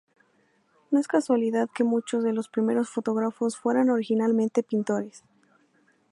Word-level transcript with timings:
No 0.89 0.97
es 0.99 1.07
casualidad 1.07 1.69
que 1.71 1.83
muchos 1.83 2.23
de 2.23 2.33
los 2.33 2.49
primeros 2.49 2.89
fotógrafos 2.89 3.55
fueran 3.55 3.91
originalmente 3.91 4.63
pintores. 4.63 5.23